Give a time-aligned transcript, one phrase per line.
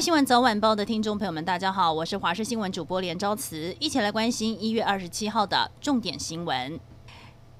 [0.00, 6.78] 新闻早晚报的听众朋友们，大家好，我是华视新闻主播连昭慈，一起来关心一月二十七号的重点新闻。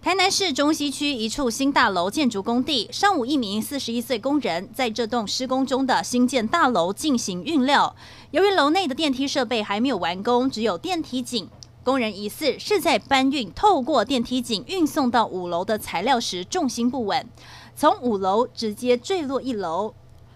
[0.02, 7.96] 台南市中西区一处新大楼建筑工地，上午一名四十一岁工人在这栋施工中的新建大楼进行运料，
[8.32, 11.48] 由于楼内的电梯设备还没有完工，只有电梯井，
[11.82, 17.26] 工人疑似是在搬运透过电梯井运送到五楼的材料时重心不稳，
[17.74, 19.94] 从五楼直接坠落一楼，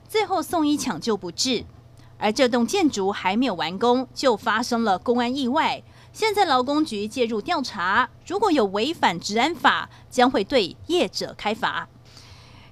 [0.09, 1.67] 最后送医抢救不治。
[2.21, 5.83] 而这栋建筑还没有完工，就发生了公安意外。
[6.13, 11.89] 现在劳工局介入调查，如果有违反治安法，将会对业者开罚。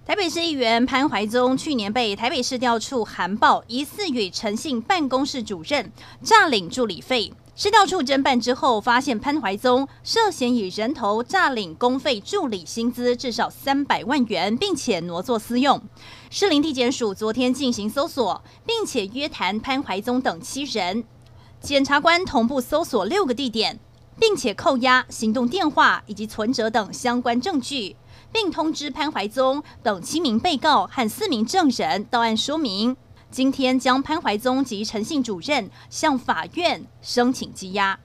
[0.04, 5.92] 台北市议员潘怀宗去年被台北市调处函报，疑似与诚信办公室主任
[6.22, 7.32] 诈领助理费。
[7.60, 15.82] 市调处侦办之后，发现潘怀宗涉嫌以人头诈领公费助理薪资至少三百万元，并且挪作私用。
[16.30, 21.02] 士林地检署昨天进行搜索，并且约谈潘怀宗等七人。
[21.60, 23.80] 检察官同步搜索六个地点，
[24.20, 27.96] 并且扣押行动电话以及存折等相关证据，
[28.30, 32.96] 并通知潘怀宗等七名被告和四名证人到案说明。
[33.30, 37.98] 今天将潘怀宗及陈姓主任向法院申请羁押。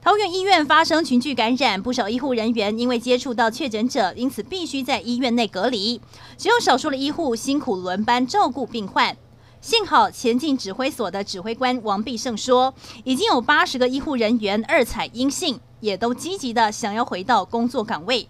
[0.00, 6.00] 桃园医院发生群聚感染，不少医护人员因为接触到确诊者，因此必须在医院内隔离。
[6.36, 9.16] 只有少数的医护辛苦轮班照顾病患。
[9.60, 18.28] 幸好前进指挥所的指挥官王必胜说，已经有八十个医护人员二采阴性，也都积极的想要回到工作岗位。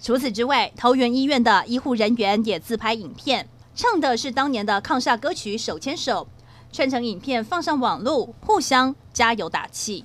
[0.00, 3.48] 除此之外，桃园医院的医护人员也自拍影片。
[3.76, 6.28] 唱的是当年的抗煞歌曲《手牵手》，
[6.76, 10.04] 串成影片放上网络，互相加油打气。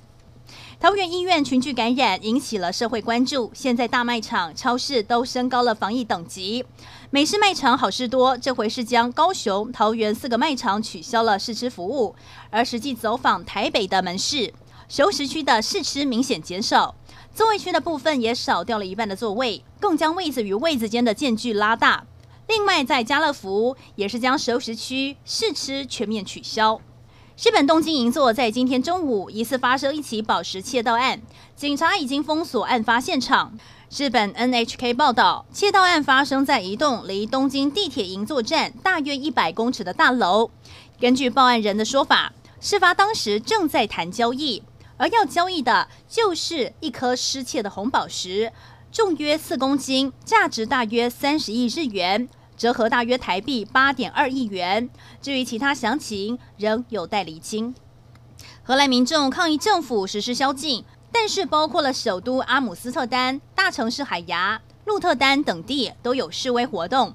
[0.80, 6.64] 桃园医院群聚感染引起了社会关注，现在大卖场、超市都升高了防疫等级。
[7.10, 12.16] 美式卖场好事多这回是将高雄、桃园四个卖场取消了试吃服务，
[12.50, 14.52] 而实际走访台北的门市，
[14.88, 16.96] 熟食区的试吃明显减少，
[17.32, 22.04] 座位区的部分也少掉了一半的座位，更将位子与位子间的间距拉大。
[22.50, 26.80] 另外，在家乐福也是将熟食区试吃全面取消。
[27.40, 31.22] 日本东京银座在今天中午疑似发生一起宝石窃盗案，
[31.54, 33.56] 警察已经封锁案发现场。
[33.96, 40.50] 日本 NHK 报道，窃盗案发生在一栋离东京地铁银座站大约一百公尺的大楼。
[40.98, 44.64] 根据报案人的说法，事发当时正在谈交易，
[44.96, 48.52] 而要交易的就是一颗失窃的红宝石，
[48.90, 52.28] 重约四公斤，价值大约三十亿日元。
[52.60, 54.90] 折合大约台币八点二亿元。
[55.22, 57.74] 至于其他详情，仍有待厘清。
[58.62, 67.14] 荷兰民众抗议政府实施宵禁，但是包括了首都阿姆斯特丹、大城市海牙、鹿特丹等地都有示威活动。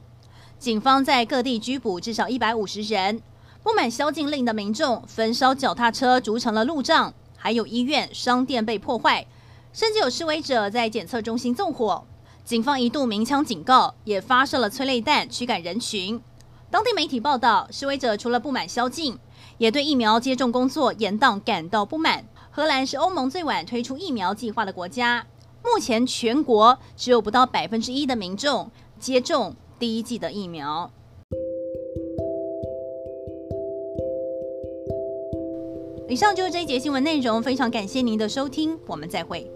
[0.57, 3.21] 警方在各地拘捕至少一百五十人。
[3.61, 9.27] 不满宵禁令的民众焚烧脚踏车，逐成了路障，还有医院、商店被破坏，
[9.71, 12.07] 甚至有示威者在检测中心纵火。
[12.45, 16.21] 警方一度鸣枪警告，也发射了催泪弹驱赶人群。
[16.69, 19.17] 当地媒体报道，示威者除了不满宵禁，
[19.57, 22.23] 也对疫苗接种工作延宕感到不满。
[22.51, 25.25] 荷兰是欧盟最晚推出疫苗计划的国家，
[25.63, 28.69] 目前全国只有不到百分之一的民众
[28.99, 30.91] 接种第一剂的疫苗。
[36.07, 39.51] 以上就是这一节新闻内容，非常感谢您的收听，我们再会。